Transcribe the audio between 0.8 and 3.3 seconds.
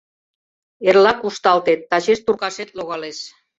—Эрла кушталтет, тачеш туркашет логалеш.